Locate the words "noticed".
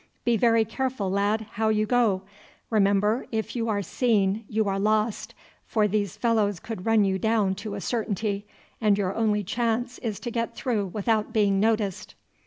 11.59-12.15